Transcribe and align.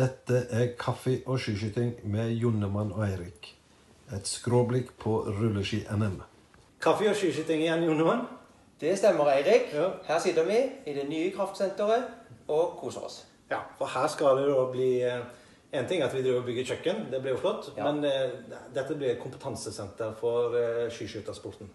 Dette 0.00 0.46
er 0.50 0.68
Kaffe 0.78 1.18
og 1.26 1.40
skiskyting 1.42 1.90
med 2.08 2.30
Jonnemann 2.30 2.92
og 2.92 3.02
Eirik. 3.04 3.50
Et 4.16 4.28
skråblikk 4.28 4.94
på 5.02 5.18
rulleski-NM. 5.26 6.14
Kaffe 6.80 7.08
og 7.10 7.16
skiskyting 7.18 7.60
igjen, 7.66 7.82
Jonnemann. 7.84 8.22
Det 8.80 8.94
stemmer, 8.98 9.28
Eirik. 9.34 9.68
Ja. 9.74 9.90
Her 10.06 10.18
sitter 10.24 10.46
vi 10.46 10.56
i 10.86 10.94
det 10.96 11.04
nye 11.08 11.34
kraftsenteret 11.34 12.06
og 12.48 12.78
koser 12.80 13.04
oss. 13.04 13.18
Ja, 13.50 13.58
for 13.78 13.92
her 13.92 14.08
skal 14.08 14.40
det 14.40 14.48
da 14.48 14.64
bli 14.72 14.90
eh, 15.04 15.20
En 15.72 15.86
ting 15.86 16.02
at 16.02 16.14
vi 16.14 16.22
driver 16.22 16.40
og 16.40 16.44
bygger 16.44 16.64
kjøkken, 16.64 17.04
det 17.12 17.20
blir 17.22 17.36
jo 17.36 17.38
flott. 17.38 17.68
Ja. 17.76 17.92
Men 17.92 18.04
uh, 18.04 18.56
dette 18.74 18.96
blir 18.98 19.12
et 19.12 19.20
kompetansesenter 19.22 20.16
for 20.18 20.56
uh, 20.56 20.88
skiskyttersporten. 20.90 21.68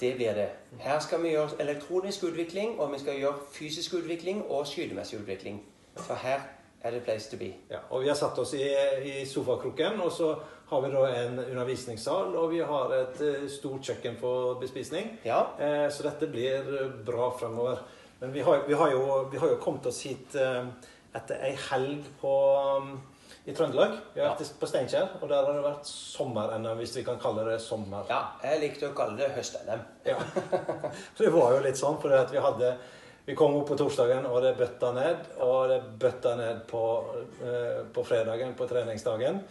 Det 0.00 0.10
blir 0.16 0.34
det. 0.36 0.48
Her 0.78 0.98
skal 1.00 1.22
vi 1.22 1.32
gjøre 1.32 1.56
elektronisk 1.60 2.24
utvikling, 2.28 2.80
og 2.80 2.92
vi 2.92 2.98
skal 3.00 3.16
gjøre 3.16 3.38
fysisk 3.52 3.94
utvikling 3.94 4.42
og 4.50 4.66
skytemessig 4.66 5.22
utvikling. 5.22 5.62
For 5.96 6.20
her 6.20 6.44
er 6.82 6.90
the 6.96 7.00
place 7.04 7.30
to 7.30 7.36
be. 7.36 7.52
Ja, 7.70 7.82
og 7.90 8.02
Vi 8.02 8.08
har 8.08 8.16
satt 8.16 8.38
oss 8.38 8.54
i, 8.54 8.64
i 9.04 9.26
sofakroken, 9.26 10.00
og 10.00 10.12
så 10.12 10.34
har 10.70 10.82
vi 10.84 10.90
da 10.92 11.06
en 11.18 11.38
undervisningssal, 11.38 12.36
og 12.38 12.50
vi 12.52 12.60
har 12.64 12.92
et 12.94 13.22
eh, 13.26 13.46
stort 13.50 13.84
kjøkken 13.84 14.16
for 14.20 14.60
bespisning. 14.60 15.18
Ja, 15.26 15.42
Eh, 15.58 15.88
så 15.90 16.06
dette 16.06 16.30
blir 16.30 16.70
bra 17.06 17.30
fremover. 17.38 17.82
Men 18.20 18.32
vi 18.32 18.40
har, 18.40 18.64
vi 18.68 18.74
har, 18.74 18.90
jo, 18.92 19.28
vi 19.32 19.38
har 19.38 19.48
jo 19.48 19.60
kommet 19.60 19.86
oss 19.86 20.02
hit 20.04 20.34
eh, 20.36 20.66
etter 21.16 21.40
ei 21.42 21.54
helg 21.70 22.04
på, 22.20 22.32
um, 22.76 23.00
i 23.48 23.54
Trøndelag. 23.56 23.96
Vi 24.14 24.20
har 24.20 24.34
vært 24.34 24.60
på 24.60 24.68
Steinkjer, 24.68 25.16
og 25.20 25.28
der 25.28 25.42
har 25.42 25.56
det 25.56 25.64
vært 25.64 25.88
sommer-NM, 25.88 26.76
hvis 26.78 26.94
vi 26.98 27.04
kan 27.06 27.18
kalle 27.22 27.46
det 27.48 27.58
sommer. 27.64 28.04
ja 28.12 28.20
jeg 28.44 28.60
likte 28.62 28.90
å 28.90 28.96
kalle 28.96 29.18
det 29.18 29.32
høst-NM. 29.34 29.82
Ja. 30.06 30.18
Så 31.16 31.24
det 31.24 31.32
var 31.34 31.56
jo 31.56 31.64
litt 31.64 31.80
sånn, 31.80 31.98
for 32.02 32.14
vi 32.30 32.44
hadde 32.44 32.74
Vi 33.24 33.34
kom 33.34 33.54
opp 33.56 33.68
på 33.68 33.76
torsdagen, 33.76 34.26
og 34.26 34.42
det 34.42 34.54
bøtta 34.58 34.92
ned. 34.96 35.26
Og 35.44 35.68
det 35.68 35.80
bøtta 36.00 36.36
ned 36.36 36.62
på, 36.70 36.84
eh, 37.44 37.82
på 37.92 38.04
fredagen, 38.04 38.54
på 38.54 38.66
treningsdagen. 38.66 39.42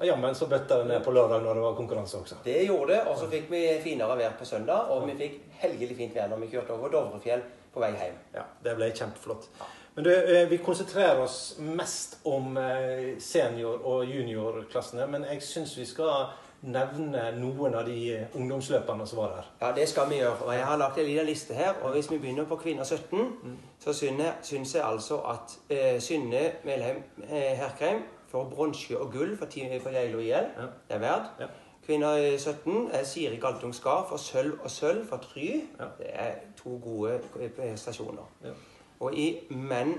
Og 0.00 0.06
jammen 0.06 0.34
så 0.34 0.46
bøtta 0.48 0.78
det 0.80 0.86
ned 0.88 1.04
på 1.04 1.12
lørdag 1.12 1.42
når 1.44 1.54
det 1.54 1.62
var 1.62 1.74
konkurranse 1.76 2.16
også. 2.16 2.36
Det 2.44 2.64
gjorde 2.64 2.94
det, 2.94 3.00
og 3.06 3.18
så 3.20 3.26
fikk 3.28 3.50
vi 3.52 3.60
finere 3.84 4.16
vær 4.16 4.32
på 4.38 4.46
søndag, 4.48 4.88
og 4.90 5.04
vi 5.08 5.16
fikk 5.18 5.34
helgelig 5.60 5.96
fint 5.98 6.14
vær 6.16 6.30
når 6.32 6.40
vi 6.40 6.48
kjørte 6.54 6.72
over 6.72 6.88
Dovrefjell 6.94 7.42
på 7.74 7.82
vei 7.84 7.90
hjem. 7.92 8.16
Ja, 8.34 8.46
Det 8.64 8.76
ble 8.76 8.88
kjempeflott. 8.90 9.48
Men 9.94 10.04
du, 10.04 10.10
eh, 10.10 10.48
vi 10.48 10.58
konsentrerer 10.58 11.20
oss 11.20 11.56
mest 11.58 12.18
om 12.24 12.56
eh, 12.56 13.18
senior- 13.18 13.84
og 13.84 14.06
juniorklassene. 14.06 15.06
Men 15.06 15.24
jeg 15.24 15.42
syns 15.42 15.76
vi 15.76 15.84
skal 15.84 16.30
nevne 16.62 17.22
noen 17.38 17.74
av 17.74 17.86
de 17.88 17.96
eh, 18.12 18.36
ungdomsløperne 18.36 19.06
som 19.08 19.22
var 19.22 19.34
der. 19.36 19.48
Ja, 19.62 19.72
det 19.76 19.88
skal 19.88 20.10
vi 20.10 20.20
gjøre. 20.20 20.44
Og 20.44 20.54
jeg 20.54 20.66
har 20.66 20.76
lagt 20.76 20.98
en 20.98 21.06
liten 21.06 21.26
liste 21.26 21.54
her. 21.54 21.72
Og 21.82 21.92
hvis 21.92 22.10
vi 22.10 22.18
begynner 22.18 22.44
på 22.44 22.56
kvinner 22.56 22.84
17, 22.84 23.58
så 23.80 23.92
syns 23.92 24.74
jeg, 24.74 24.84
altså 24.84 25.20
at 25.32 25.56
eh, 25.70 26.00
Synne 26.00 26.42
Melheim 26.64 27.02
eh, 27.22 27.56
Herkheim 27.56 28.02
får 28.28 28.44
bronse 28.50 28.98
og 28.98 29.12
gull 29.12 29.36
for, 29.36 29.48
for 29.82 29.90
Geilo 29.90 30.18
IL. 30.18 30.30
Ja. 30.30 30.68
Det 30.88 30.96
er 30.96 30.98
verdt. 30.98 31.40
Ja. 31.40 31.46
Kvinner 31.86 32.38
17 32.38 32.90
er 32.92 33.04
Siri 33.04 33.36
Galtung 33.36 33.74
Skar 33.74 34.06
for 34.08 34.16
sølv 34.16 34.60
og 34.62 34.70
sølv 34.70 35.06
for 35.08 35.16
Try. 35.16 35.64
Ja. 35.78 35.88
Det 35.98 36.06
er 36.12 36.32
to 36.62 36.80
gode 36.84 37.20
prestasjoner. 37.56 38.28
Ja. 38.44 38.52
Og 39.00 39.14
i 39.14 39.38
menn 39.50 39.94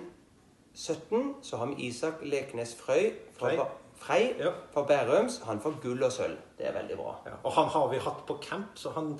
17 0.73 1.33
så 1.41 1.57
har 1.57 1.65
vi 1.65 1.87
Isak 1.87 2.13
Leknes 2.23 2.75
Frøy 2.75 3.11
fra 3.33 3.65
Frei. 4.01 4.33
Ja. 4.39 4.49
fra 4.73 4.81
Bærums. 4.89 5.41
Han 5.45 5.61
får 5.61 5.77
gull 5.83 6.03
og 6.03 6.11
sølv. 6.11 6.37
Det 6.57 6.67
er 6.67 6.73
veldig 6.73 6.97
bra. 6.97 7.15
Ja. 7.25 7.35
Og 7.43 7.53
han 7.53 7.69
har 7.69 7.87
vi 7.91 7.99
hatt 8.01 8.25
på 8.27 8.37
camp, 8.41 8.73
så 8.75 8.89
han 8.95 9.13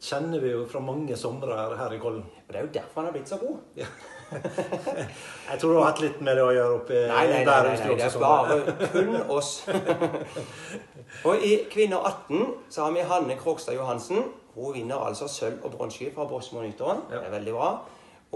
kjenner 0.00 0.38
vi 0.40 0.52
jo 0.52 0.62
fra 0.70 0.80
mange 0.80 1.16
somre 1.18 1.56
her 1.76 1.92
i 1.92 1.98
Kollen. 1.98 2.22
Og 2.46 2.52
Det 2.52 2.56
er 2.56 2.66
jo 2.66 2.70
derfor 2.74 3.00
han 3.00 3.04
har 3.04 3.12
blitt 3.12 3.28
så 3.28 3.36
god. 3.36 3.58
Jeg 5.50 5.58
tror 5.60 5.72
du 5.72 5.78
har 5.78 5.86
hatt 5.88 6.00
litt 6.04 6.20
med 6.20 6.36
det 6.36 6.44
å 6.44 6.52
gjøre 6.52 6.74
oppi 6.76 6.96
nei, 7.08 7.08
Nei, 7.08 7.26
nei, 7.32 7.44
nei, 7.44 7.60
nei, 7.64 7.76
nei, 7.80 7.94
det 7.96 8.06
er 8.06 8.18
bare 8.20 8.74
kun 8.92 9.14
oss. 9.32 9.52
og 11.26 11.44
i 11.48 11.54
kvinner 11.72 12.04
18 12.04 12.42
så 12.68 12.84
har 12.84 12.92
vi 12.94 13.06
Hanne 13.08 13.38
Krogstad 13.40 13.74
Johansen. 13.78 14.28
Hun 14.54 14.74
vinner 14.74 15.00
altså 15.00 15.28
sølv 15.32 15.64
og 15.64 15.72
bronse 15.78 16.10
fra 16.14 16.26
Bosmonytoren. 16.28 17.06
Ja. 17.10 17.22
Det 17.22 17.30
er 17.30 17.36
veldig 17.38 17.56
bra. 17.56 17.70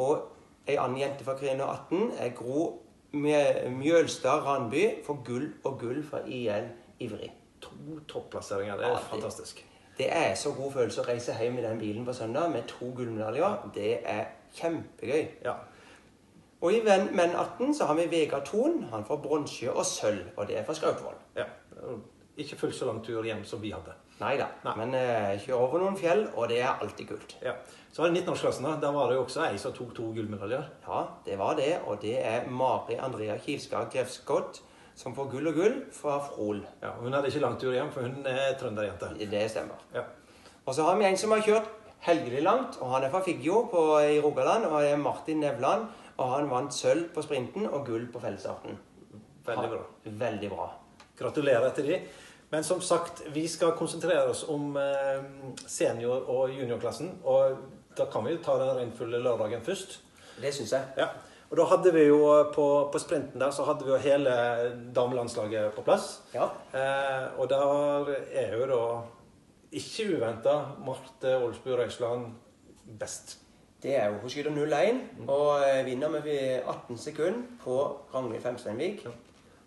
Og 0.01 0.25
ei 0.67 0.79
annen 0.81 0.99
jente 1.03 1.27
fra 1.27 1.37
kvinner 1.39 1.69
18 1.69 2.15
er 2.19 2.33
Gro 2.39 2.71
Mjølstad 3.13 4.45
Randby 4.47 5.05
får 5.07 5.19
gull 5.25 5.53
og 5.65 5.79
gull 5.81 6.03
fra 6.11 6.19
IL 6.27 6.69
Ivrig. 7.01 7.33
To 7.61 7.99
topplasseringer. 8.09 8.77
Det 8.77 8.85
er 8.85 8.89
Ja, 8.89 8.95
det- 8.95 9.05
fantastisk. 9.11 9.67
Det 9.99 10.07
er 10.17 10.35
så 10.35 10.53
god 10.53 10.73
følelse 10.73 11.01
å 11.03 11.09
reise 11.09 11.35
hjem 11.41 11.59
i 11.59 11.63
den 11.63 11.79
bilen 11.79 12.05
på 12.05 12.13
søndag 12.13 12.51
med 12.51 12.63
to 12.69 12.93
gullmedaljer. 12.97 13.71
Det 13.75 13.99
er 14.05 14.25
kjempegøy. 14.55 15.27
Ja. 15.45 15.53
Og 16.61 16.73
i 16.73 16.81
menn 16.85 17.35
18 17.37 17.75
så 17.75 17.85
har 17.85 17.95
vi 17.95 18.07
Vegard 18.11 18.45
Thon. 18.47 18.83
Han 18.91 19.05
får 19.05 19.17
bronse 19.23 19.73
og 19.73 19.85
sølv, 19.87 20.25
og 20.37 20.49
det 20.49 20.59
er 20.59 20.65
fra 20.65 20.75
Skrautvål. 20.75 21.15
ja. 21.37 21.45
Ikke 22.41 22.57
fullt 22.57 22.77
så 22.77 22.89
lang 22.89 23.03
tur 23.05 23.25
hjem 23.27 23.45
som 23.45 23.61
vi 23.61 23.73
hadde. 23.75 23.95
Nei 24.23 24.37
da. 24.41 24.49
Nei. 24.65 24.75
Men 24.79 24.95
eh, 24.97 25.35
kjøre 25.43 25.59
over 25.59 25.83
noen 25.83 25.97
fjell, 25.99 26.25
og 26.37 26.49
det 26.49 26.63
er 26.63 26.81
alltid 26.81 27.11
kult. 27.11 27.37
Ja. 27.45 27.53
Så 27.93 28.03
var 28.03 28.13
det 28.13 28.23
19-årsklassen. 28.23 28.65
da. 28.65 28.77
Der 28.81 28.95
var 28.95 29.11
det 29.11 29.19
jo 29.19 29.25
også 29.27 29.45
ei 29.51 29.59
som 29.61 29.75
tok 29.77 29.93
to 29.97 30.09
gullmedaljer. 30.17 30.69
Ja, 30.87 31.03
det 31.27 31.39
var 31.41 31.59
det. 31.59 31.73
Og 31.85 32.01
det 32.01 32.17
er 32.25 32.49
Mari 32.49 32.97
Andrea 32.97 33.37
Kivskar 33.43 33.91
Grefskott 33.93 34.63
som 34.95 35.15
får 35.17 35.31
gull 35.33 35.51
og 35.51 35.57
gull 35.57 35.79
fra 35.95 36.19
Frol. 36.25 36.63
Ja, 36.83 36.95
hun 37.01 37.15
hadde 37.17 37.31
ikke 37.33 37.45
lang 37.45 37.59
tur 37.61 37.73
hjem, 37.73 37.93
for 37.93 38.05
hun 38.07 38.27
er 38.29 38.57
trønderjente. 38.61 39.13
Det 39.31 39.45
stemmer. 39.51 39.81
Ja. 39.95 40.05
Og 40.67 40.77
så 40.77 40.85
har 40.87 40.99
vi 41.01 41.09
en 41.09 41.19
som 41.19 41.33
har 41.35 41.45
kjørt 41.45 41.71
helgelig 42.07 42.43
langt, 42.45 42.79
og 42.81 42.93
han 42.95 43.07
er 43.07 43.13
fra 43.13 43.23
Figgjo 43.25 43.65
på, 43.73 43.83
i 44.05 44.21
Rogaland, 44.23 44.67
og 44.69 44.83
er 44.85 45.01
Martin 45.01 45.41
Nevland. 45.43 45.89
Og 46.21 46.29
han 46.35 46.51
vant 46.51 46.75
sølv 46.77 47.09
på 47.15 47.25
sprinten 47.25 47.65
og 47.67 47.87
gull 47.89 48.05
på 48.13 48.21
fellesarten. 48.23 48.77
Veldig 49.47 49.69
bra. 49.73 49.83
Veldig 50.05 50.51
bra. 50.53 50.69
Gratulerer 51.23 51.75
til 51.77 51.91
de. 51.93 52.01
Men 52.53 52.65
som 52.65 52.83
sagt, 52.85 53.23
vi 53.33 53.47
skal 53.49 53.73
konsentrere 53.79 54.29
oss 54.29 54.45
om 54.53 54.77
eh, 54.77 55.23
senior- 55.65 56.29
og 56.29 56.51
juniorklassen. 56.53 57.15
Og 57.25 57.57
da 57.97 58.09
kan 58.13 58.27
vi 58.27 58.35
jo 58.35 58.43
ta 58.45 58.59
den 58.61 58.75
regnfulle 58.77 59.23
lørdagen 59.25 59.65
først. 59.65 60.01
Det 60.43 60.53
syns 60.55 60.75
jeg. 60.77 60.91
Ja. 60.99 61.09
Og 61.53 61.59
da 61.61 61.65
hadde 61.69 61.93
vi 61.93 62.07
jo 62.09 62.21
på, 62.55 62.67
på 62.93 63.01
sprinten 63.01 63.41
der 63.41 63.51
så 63.53 63.67
hadde 63.69 63.85
vi 63.85 63.93
jo 63.93 64.01
hele 64.01 64.35
damelandslaget 64.97 65.75
på 65.77 65.85
plass. 65.85 66.23
Ja. 66.33 66.49
Eh, 66.73 67.27
og 67.41 67.49
der 67.53 68.13
er 68.33 68.57
jo 68.57 68.69
da 68.71 68.85
ikke 69.73 70.09
uventa 70.17 70.55
Marte 70.85 71.37
Olsbu 71.37 71.75
Røisland 71.77 72.33
best. 73.01 73.39
Det 73.83 73.97
er 73.99 74.07
jo 74.13 74.21
Hun 74.23 74.31
skyter 74.31 74.51
0-1 74.51 75.29
og 75.29 75.61
eh, 75.67 75.85
vinner 75.87 76.09
med 76.09 76.29
18 76.69 76.99
sekunder 76.99 77.43
på 77.65 77.77
Ragnhild 78.15 78.43
Femsteinvik. 78.43 79.07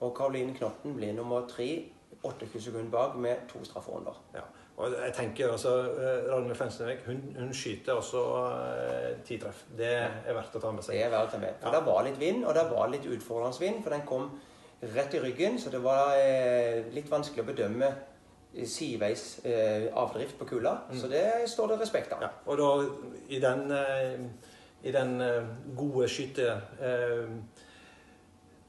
Og 0.05 0.13
Karoline 0.17 0.53
Knotten 0.53 0.93
blir 0.97 1.15
nummer 1.17 1.47
tre, 1.49 1.69
28 2.21 2.61
sekunder 2.61 2.91
bak, 2.93 3.17
med 3.21 3.47
to 3.49 3.63
strafferunder. 3.65 4.15
Ja. 4.35 4.45
Og 4.77 4.91
jeg 4.91 5.13
tenker 5.15 5.51
altså, 5.53 5.71
eh, 5.79 6.25
Ragnhild 6.31 6.57
Fensnevik 6.59 7.05
hun, 7.07 7.21
hun 7.39 7.53
skyter 7.55 7.93
også 7.95 8.23
uh, 8.35 9.21
ti 9.25 9.37
treff. 9.39 9.61
Det 9.77 9.91
er 10.01 10.33
verdt 10.35 10.57
å 10.57 10.59
ta 10.59 10.71
med 10.75 10.83
Det 10.83 10.89
seg. 10.89 10.99
er 11.05 11.13
verdt 11.13 11.29
å 11.29 11.37
ta 11.37 11.39
med. 11.39 11.61
For 11.61 11.71
Ja. 11.71 11.79
det 11.79 11.85
var 11.87 12.03
litt 12.03 12.19
vind, 12.19 12.43
og 12.45 12.57
det 12.57 12.65
var 12.71 12.91
litt 12.91 13.07
utfordrende 13.07 13.61
vind, 13.63 13.79
for 13.83 13.95
den 13.95 14.03
kom 14.09 14.27
rett 14.95 15.15
i 15.15 15.21
ryggen, 15.23 15.55
så 15.59 15.71
det 15.71 15.79
var 15.83 16.11
uh, 16.19 16.91
litt 16.93 17.07
vanskelig 17.11 17.45
å 17.45 17.47
bedømme 17.53 17.93
sideveis 18.67 19.23
uh, 19.45 19.87
avdrift 20.03 20.37
på 20.39 20.49
kula. 20.51 20.75
Så 20.93 21.07
det 21.11 21.23
står 21.51 21.71
det 21.71 21.79
respekt 21.85 22.11
av. 22.17 22.27
Ja. 22.27 22.33
Og 22.45 22.59
da 22.59 22.69
i 23.31 23.39
den, 23.39 23.71
i 24.83 24.91
den 24.91 25.17
gode 25.75 26.07
gode 26.11 26.61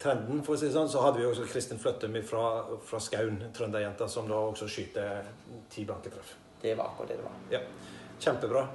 skytetrenden, 0.06 0.42
for 0.44 0.54
å 0.54 0.58
si 0.58 0.68
det 0.68 0.74
sånn, 0.74 0.88
så 0.88 1.02
hadde 1.02 1.20
vi 1.20 1.26
også 1.26 1.46
Kristin 1.50 1.78
Fløttum 1.78 2.16
fra, 2.24 2.64
fra 2.84 3.00
Skaun, 3.00 3.38
trønderjenta, 3.54 4.08
som 4.08 4.28
da 4.28 4.38
også 4.38 4.68
skyter 4.68 5.26
ti 5.70 5.84
blanke 5.84 6.10
treff. 6.10 6.36
Det 6.62 6.74
var 6.76 6.90
akkurat 6.90 7.08
det 7.08 7.16
det 7.18 7.24
var. 7.26 7.38
Ja, 7.50 7.60
kjempebra. 8.20 8.66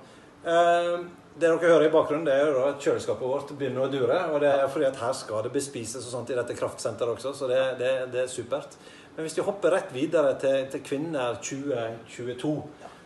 Eh, 0.44 0.98
det 1.32 1.48
dere 1.48 1.60
hører 1.72 1.88
i 1.88 1.94
bakgrunnen, 1.94 2.26
det 2.26 2.34
er 2.36 2.52
jo 2.52 2.66
at 2.68 2.82
kjøleskapet 2.82 3.28
vårt 3.28 3.54
begynner 3.58 3.86
å 3.86 3.92
dure. 3.92 4.18
Og 4.34 4.42
det 4.44 4.52
er 4.52 4.68
fordi 4.72 4.90
at 4.90 5.00
her 5.00 5.14
skal 5.16 5.46
det 5.46 5.54
bespises 5.54 6.04
og 6.04 6.12
sånt 6.12 6.34
i 6.34 6.38
dette 6.38 6.58
kraftsenteret 6.58 7.16
også, 7.16 7.34
så 7.38 7.48
det, 7.52 7.62
det, 7.80 7.94
det 8.12 8.26
er 8.26 8.32
supert. 8.32 8.76
Men 9.16 9.26
hvis 9.26 9.38
vi 9.38 9.46
hopper 9.46 9.76
rett 9.76 9.92
videre 9.96 10.36
til, 10.40 10.68
til 10.72 10.84
kvinner 10.84 11.40
2022, 11.44 12.52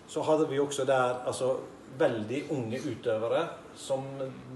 så 0.10 0.26
hadde 0.26 0.50
vi 0.50 0.62
også 0.62 0.86
der 0.86 1.22
altså 1.26 1.56
veldig 1.98 2.42
unge 2.54 2.82
utøvere 2.92 3.46
som 3.80 4.04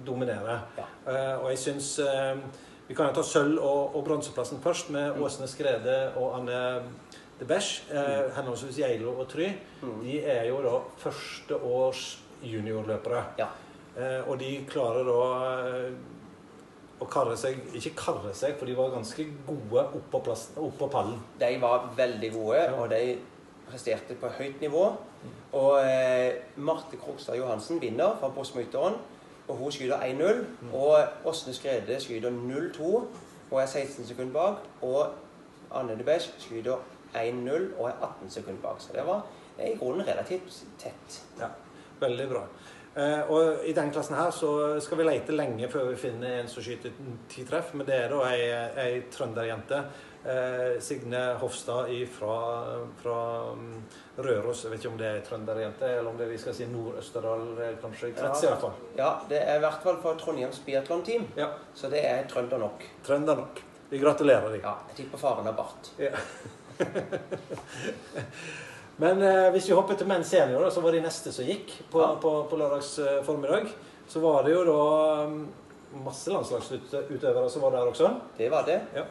dominerer. 0.05 0.65
Ja. 0.77 0.89
Eh, 1.09 1.35
og 1.39 1.47
jeg 1.53 1.61
syns 1.61 1.93
eh, 2.03 2.41
Vi 2.89 2.95
kan 2.97 3.07
jo 3.11 3.13
ta 3.19 3.21
sølv- 3.25 3.61
og, 3.61 3.95
og 3.95 4.03
bronseplassen 4.07 4.59
først, 4.63 4.89
med 4.89 5.19
Åsne 5.21 5.47
Skrede 5.47 5.97
og 6.17 6.39
Anne 6.39 6.61
de 7.39 7.45
Besch. 7.47 7.83
Eh, 7.93 8.31
henholdsvis 8.35 8.79
Geilo 8.81 9.13
og 9.21 9.27
Try. 9.29 9.51
De 10.01 10.15
er 10.25 10.47
jo 10.49 10.57
da 10.65 10.79
førsteårs 11.03 12.05
juniorløpere. 12.43 13.21
Ja. 13.37 13.45
Eh, 13.95 14.23
og 14.29 14.39
de 14.41 14.49
klarer 14.69 15.05
da 15.05 15.19
eh, 15.67 15.91
å 16.99 17.07
karre 17.07 17.37
seg 17.39 17.61
Ikke 17.77 17.93
karre 17.99 18.33
seg, 18.35 18.57
for 18.59 18.67
de 18.67 18.75
var 18.75 18.89
ganske 18.95 19.25
gode 19.47 19.85
oppå 20.01 20.23
plassen- 20.25 20.57
oppå 20.65 20.89
pallen. 20.91 21.21
De 21.39 21.53
var 21.61 21.91
veldig 21.95 22.33
gode, 22.33 22.57
Ja. 22.63 22.73
og 22.73 22.89
de 22.89 23.19
presterte 23.69 24.17
på 24.17 24.33
høyt 24.39 24.59
nivå. 24.65 24.87
Og 25.53 25.77
eh, 25.85 26.41
Marte 26.57 26.97
Krogstad 26.97 27.37
Johansen 27.37 27.79
vinner 27.81 28.17
fra 28.19 28.29
Bosmytteren, 28.33 28.97
og 29.49 29.55
hun 29.55 29.71
skyter 29.71 29.97
1-0. 29.97 30.45
Og 30.73 30.97
Åsne 31.25 31.53
Skrede 31.53 31.99
skyter 31.99 32.29
0-2 32.29 32.81
og 33.51 33.61
er 33.61 33.65
16 33.65 34.05
sekunder 34.05 34.33
bak. 34.33 34.55
Og 34.81 35.05
Anne 35.75 36.03
Besch 36.05 36.33
skyter 36.37 36.77
1-0 37.15 37.79
og 37.79 37.89
er 37.89 37.93
18 38.01 38.29
sekunder 38.29 38.61
bak. 38.61 38.81
Så 38.81 38.93
det 38.93 39.05
var 39.05 39.25
i 39.59 39.77
grunnen 39.77 40.07
relativt 40.07 40.65
tett. 40.79 41.23
Ja, 41.39 41.47
veldig 41.99 42.29
bra. 42.29 42.43
Eh, 42.97 43.31
og 43.31 43.65
I 43.65 43.73
denne 43.73 43.93
klassen 43.93 44.15
her 44.17 44.31
så 44.33 44.79
skal 44.81 44.97
vi 44.97 45.05
lete 45.05 45.35
lenge 45.35 45.69
før 45.69 45.91
vi 45.91 45.95
finner 45.95 46.39
en 46.39 46.47
som 46.49 46.63
skyter 46.63 46.95
ti 47.29 47.45
treff. 47.45 47.73
Men 47.73 47.87
det 47.87 47.95
er 47.95 48.13
da 48.13 48.21
ei, 48.29 48.47
ei 48.85 49.01
trønderjente. 49.11 49.83
Eh, 50.25 50.79
Signe 50.83 51.33
Hofstad 51.39 51.87
fra, 52.11 52.65
fra 53.01 53.17
um, 53.53 53.83
Røros. 54.17 54.63
Jeg 54.65 54.71
vet 54.73 54.81
ikke 54.83 54.91
om 54.91 54.97
det 54.99 55.07
er 55.07 55.21
trønderjente, 55.23 55.87
eller 55.87 56.09
om 56.11 56.17
det 56.19 56.25
er 56.27 56.33
vi 56.33 56.37
skal 56.41 56.53
si 56.57 56.65
Nord-Østerdal, 56.67 57.45
eh, 57.63 57.77
kanskje. 57.81 58.11
Krets, 58.17 58.43
i 58.43 58.49
hvert 58.51 58.65
fall. 58.65 58.75
Ja, 58.97 59.13
det 59.29 59.39
er 59.45 59.55
i 59.55 59.63
hvert 59.63 59.81
fall 59.85 60.01
for 60.03 60.19
Trondheims 60.19 60.59
biatlonteam. 60.65 61.23
Ja, 61.39 61.47
Så 61.73 61.87
det 61.89 62.03
er 62.05 62.27
trønder 62.27 62.59
nok. 62.59 62.83
trønder 63.07 63.35
nok. 63.39 63.61
Vi 63.89 63.97
gratulerer 64.03 64.51
deg. 64.51 64.61
Ja, 64.61 64.75
jeg 64.91 64.97
tipper 65.05 65.17
faren 65.23 65.45
har 65.47 65.55
bart. 65.57 65.93
Ja. 65.97 66.11
Men 68.99 69.21
eh, 69.23 69.47
hvis 69.55 69.69
vi 69.69 69.73
hopper 69.77 69.95
til 69.95 70.07
menn 70.09 70.23
senior, 70.27 70.67
så 70.69 70.81
var 70.83 70.91
de 70.91 70.99
neste 71.05 71.31
som 71.31 71.47
gikk 71.47 71.71
på, 71.91 72.01
Ja. 72.03 72.11
på, 72.19 72.33
på 72.51 72.59
lørdags 72.59 72.97
eh, 72.99 73.21
formiddag. 73.23 73.71
Så 74.09 74.19
var 74.19 74.43
det 74.43 74.51
jo 74.51 74.65
da 74.67 75.23
um, 75.29 75.47
masse 76.03 76.31
landslagsutøvere 76.33 77.49
som 77.49 77.61
var 77.63 77.71
der 77.77 77.87
også. 77.87 78.11
Det 78.37 78.49
var 78.51 78.67
det. 78.67 78.81
Ja. 78.97 79.05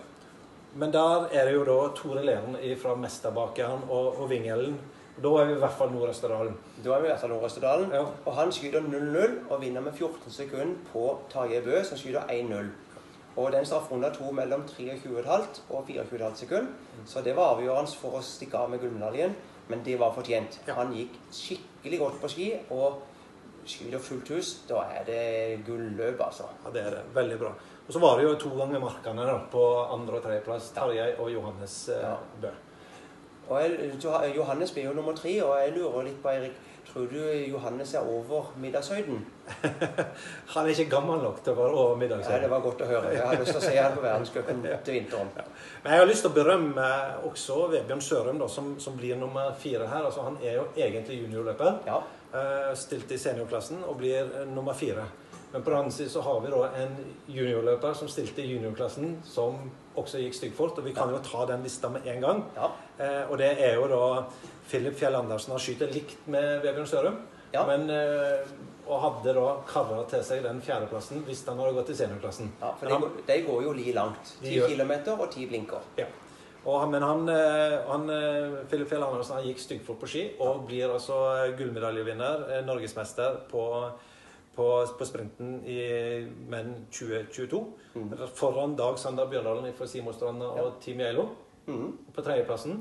Men 0.75 0.93
der 0.93 1.29
er 1.32 1.49
det 1.49 1.55
jo 1.55 1.65
da 1.65 1.76
Tore 1.97 2.25
Leren 2.26 2.56
fra 2.81 2.94
Mesterbakeren 2.94 3.88
og, 3.88 4.20
og 4.20 4.31
Vingelen. 4.31 4.79
Da 5.23 5.29
er 5.41 5.49
vi 5.49 5.55
i 5.56 5.59
hvert 5.59 5.75
fall 5.75 5.91
Nord-Østerdalen. 5.91 6.55
Da 6.85 6.93
er 6.94 7.00
vi 7.00 7.09
i 7.09 7.11
hvert 7.11 7.20
fall 7.20 7.32
Nord-Østerdalen. 7.32 7.93
Ja. 7.93 8.05
Og 8.25 8.37
han 8.37 8.53
skyter 8.53 8.81
0-0 8.81 9.50
og 9.50 9.61
vinner 9.61 9.81
med 9.81 9.93
14 9.93 10.31
sekunder 10.31 10.76
på 10.93 11.19
Tarjei 11.32 11.62
Bø, 11.65 11.82
som 11.82 11.99
skyter 11.99 12.29
1-0. 12.31 12.69
Og 13.37 13.53
den 13.53 13.67
straffrunda 13.67 14.12
tok 14.15 14.32
mellom 14.35 14.62
23,5 14.69 15.61
og 15.70 15.85
24,5 15.88 16.35
sekunder. 16.35 16.67
Så 17.06 17.23
det 17.25 17.37
var 17.37 17.55
avgjørende 17.55 17.99
for 17.99 18.19
å 18.19 18.23
stikke 18.23 18.59
av 18.59 18.70
med 18.70 18.82
gullmedaljen, 18.82 19.35
men 19.69 19.82
det 19.87 19.99
var 19.99 20.15
fortjent. 20.15 20.61
Ja. 20.67 20.79
Han 20.79 20.94
gikk 20.94 21.19
skikkelig 21.35 22.00
godt 22.05 22.20
på 22.23 22.31
ski, 22.35 22.49
og 22.70 23.03
skyter 23.69 24.03
fullt 24.03 24.31
hus, 24.32 24.53
da 24.69 24.85
er 24.94 25.05
det 25.06 25.67
gulløp, 25.67 26.20
altså. 26.25 26.47
Ja, 26.65 26.73
det 26.75 26.85
er 26.87 26.97
det. 26.97 27.03
Veldig 27.15 27.38
bra. 27.43 27.53
Og 27.88 27.94
så 27.94 28.00
var 28.05 28.19
det 28.19 28.26
jo 28.26 28.35
to 28.37 28.50
ganger 28.52 28.82
markene 28.85 29.25
da, 29.25 29.38
på 29.49 29.64
andre- 29.88 30.19
og 30.19 30.25
tredjeplass. 30.25 30.70
Tarjei 30.76 31.14
og 31.17 31.31
Johannes 31.32 31.76
eh, 31.88 32.17
Bø. 32.43 32.50
Og 33.49 33.62
jeg, 33.62 34.35
Johannes 34.37 34.73
blir 34.73 34.90
jo 34.90 34.96
nummer 34.96 35.14
tre, 35.17 35.32
og 35.40 35.55
jeg 35.56 35.73
lurer 35.73 36.05
litt 36.05 36.19
på, 36.20 36.29
Erik, 36.29 36.58
tror 36.88 37.06
du 37.08 37.17
Johannes 37.49 37.94
er 37.96 38.05
over 38.05 38.50
middagshøyden? 38.61 39.23
Han 40.52 40.67
er 40.67 40.73
ikke 40.75 40.90
gammel 40.93 41.23
nok 41.25 41.40
til 41.44 41.55
å 41.55 41.56
være 41.62 41.79
over 41.81 41.96
middagshøyden. 42.02 42.35
Nei, 42.35 42.43
det 42.44 42.50
var 42.52 42.67
godt 42.67 42.85
å 42.85 42.88
høre. 42.90 43.14
Jeg 43.17 43.25
har 43.25 43.40
lyst 43.40 43.55
til 43.56 43.61
å 43.62 43.64
se 43.64 43.79
han 43.79 43.96
på 43.96 44.05
verdenscupen 44.05 44.61
til 44.84 44.99
vinteren. 44.99 45.32
Men 45.84 45.94
jeg 45.94 46.02
har 46.02 46.11
lyst 46.12 46.26
til 46.26 46.32
å 46.32 46.37
berømme 46.37 46.91
også 47.31 47.58
Vebjørn 47.73 48.05
Sørum, 48.05 48.43
da, 48.44 48.50
som, 48.52 48.75
som 48.84 49.00
blir 49.00 49.17
nummer 49.17 49.56
fire 49.64 49.88
her. 49.88 50.11
Altså, 50.11 50.29
han 50.29 50.37
er 50.44 50.61
jo 50.61 50.69
egentlig 50.76 51.23
juniorløper. 51.23 51.81
Ja. 51.88 52.02
Eh, 52.37 52.75
stilt 52.76 53.17
i 53.17 53.20
seniorklassen 53.20 53.81
og 53.88 53.96
blir 54.02 54.29
eh, 54.29 54.44
nummer 54.52 54.76
fire. 54.76 55.08
Men 55.53 55.62
på 55.62 55.71
den 55.71 55.79
annen 55.79 55.93
siden 55.93 56.11
så 56.12 56.21
har 56.21 56.41
vi 56.45 56.50
da 56.53 56.65
en 56.83 56.97
juniorløper 57.33 57.95
som 57.97 58.09
stilte 58.09 58.43
i 58.45 58.50
juniorklassen, 58.53 59.15
som 59.25 59.71
også 59.97 60.21
gikk 60.21 60.35
styggfort. 60.37 60.79
Og 60.79 60.85
vi 60.85 60.93
kan 60.93 61.09
jo 61.15 61.19
ta 61.25 61.47
den 61.49 61.62
lista 61.65 61.89
med 61.89 62.05
en 62.06 62.21
gang. 62.21 62.43
Ja. 62.56 62.69
Eh, 63.00 63.31
og 63.31 63.39
det 63.41 63.55
er 63.65 63.75
jo 63.79 63.87
da 63.89 64.25
Philip 64.69 64.95
Fjell 65.00 65.17
Andersen. 65.17 65.53
har 65.53 65.59
skyter 65.65 65.89
likt 65.95 66.27
med 66.29 66.61
Vebjørn 66.62 66.87
Sørum. 66.87 67.17
Ja. 67.55 67.62
Men, 67.67 67.89
eh, 67.91 68.45
og 68.89 69.00
hadde 69.03 69.35
da 69.37 69.56
kara 69.69 70.03
til 70.09 70.23
seg 70.25 70.43
den 70.45 70.61
fjerdeplassen 70.65 71.23
hvis 71.25 71.43
han 71.47 71.59
hadde 71.61 71.75
gått 71.77 71.91
i 71.91 71.97
seniorklassen. 71.97 72.51
Ja, 72.61 72.71
for 72.77 72.89
han, 72.89 73.01
de, 73.01 73.06
går- 73.09 73.27
de 73.27 73.43
går 73.47 73.62
jo 73.65 73.73
li 73.73 73.93
langt. 73.93 74.35
Ti 74.43 74.61
kilometer 74.69 75.17
og 75.21 75.31
ti 75.33 75.47
blinker. 75.47 75.81
Ja. 75.97 76.06
Og, 76.67 76.81
han- 76.81 76.91
men 76.91 77.03
han, 77.03 77.29
eh, 77.29 77.79
han 77.89 78.06
Filip 78.09 78.69
Philip 78.69 78.89
Fjell 78.89 79.03
Andersen 79.03 79.37
han 79.37 79.44
gikk 79.44 79.59
styggfort 79.65 80.01
på 80.01 80.09
ski 80.09 80.23
og 80.41 80.67
blir 80.69 80.89
altså 80.93 81.17
gullmedaljevinner, 81.56 82.51
eh, 82.59 82.65
norgesmester 82.67 83.41
på, 83.51 83.91
på, 84.58 84.66
på 84.99 85.06
sprinten 85.06 85.60
i 85.70 85.78
menn 86.50 86.75
2022. 86.90 87.60
Foran 88.38 88.75
Dag 88.78 88.99
Sander 88.99 89.31
Bjørndalen 89.31 89.70
fra 89.78 89.87
Simorstranda 89.90 90.50
og 90.64 90.81
Team 90.84 91.00
Geilo 91.05 91.28
Mm. 91.69 91.90
på 92.16 92.22
tredjeplassen. 92.25 92.78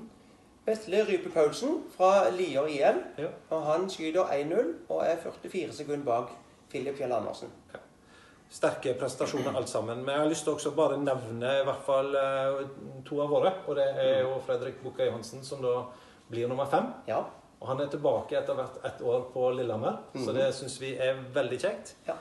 Vesle 0.67 1.01
Rype 1.07 1.27
Paulsen 1.33 1.81
fra 1.97 2.29
Lier 2.31 2.67
IL. 2.71 3.01
Ja. 3.19 3.27
Og 3.51 3.65
han 3.65 3.89
skyter 3.91 4.29
1-0 4.31 4.69
og 4.89 5.01
er 5.03 5.17
44 5.23 5.73
sekunder 5.75 6.05
bak 6.07 6.29
Filip 6.71 6.95
Fjell 6.99 7.11
Andersen. 7.11 7.51
Sterke 8.49 8.93
prestasjoner 8.95 9.55
alt 9.59 9.67
sammen. 9.67 10.05
Men 10.05 10.13
jeg 10.13 10.21
har 10.23 10.29
lyst 10.31 10.45
til 10.47 10.53
også 10.55 10.71
bare 10.75 10.97
nevne 11.03 11.49
i 11.59 11.65
hvert 11.67 11.83
fall 11.83 12.15
eh, 12.15 12.61
to 13.09 13.19
av 13.25 13.31
våre. 13.35 13.51
Og 13.67 13.75
det 13.75 13.89
er 13.99 14.21
jo 14.23 14.37
Fredrik 14.47 14.79
Bukkøy 14.85 15.09
Hansen, 15.11 15.43
som 15.43 15.59
da 15.63 15.73
blir 16.31 16.47
nummer 16.47 16.65
fem. 16.71 16.87
Ja. 17.09 17.25
Og 17.57 17.67
han 17.71 17.81
er 17.81 17.89
tilbake 17.89 18.37
etter 18.37 18.57
hvert 18.57 18.81
ett 18.85 18.99
år 19.01 19.27
på 19.33 19.49
Lillehammer, 19.57 19.97
så 20.13 20.33
det 20.35 20.51
syns 20.53 20.75
vi 20.81 20.91
er 21.01 21.17
veldig 21.33 21.57
kjekt. 21.61 21.95
Ja. 22.07 22.13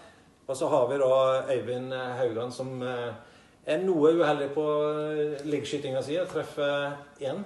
Og 0.46 0.56
så 0.56 0.68
har 0.72 0.86
vi 0.88 0.96
da 1.02 1.16
Øyvind 1.52 1.92
Haugan 1.92 2.52
som 2.54 2.70
eh, 2.86 3.10
er 3.66 3.82
noe 3.82 4.14
uheldig 4.14 4.52
på 4.54 4.64
liggskytinga 4.64 5.50
liggeskytinga 5.50 6.02
si. 6.06 6.16
Treffer 6.30 6.94
én, 7.20 7.42